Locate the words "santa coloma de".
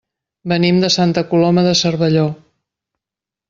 0.95-1.77